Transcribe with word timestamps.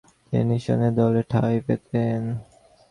তিনি 0.27 0.43
নিঃসন্দেহে 0.49 0.97
দলে 0.99 1.21
ঠাঁই 1.31 1.57
পেতেন। 1.67 2.21